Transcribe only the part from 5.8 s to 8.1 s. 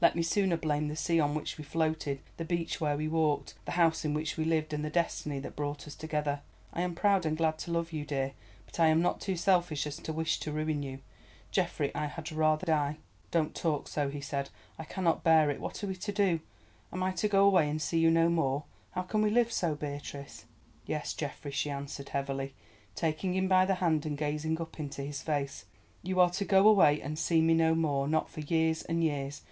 us together. I am proud and glad to love you,